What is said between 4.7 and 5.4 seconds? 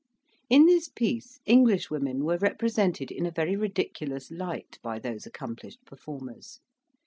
by those